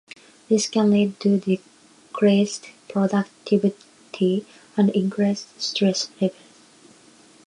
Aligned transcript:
This 0.49 0.67
can 0.67 0.89
lead 0.89 1.19
to 1.19 1.37
decreased 1.37 2.69
productivity 2.89 4.47
and 4.75 4.89
increased 4.95 5.61
stress 5.61 6.09
levels. 6.19 6.33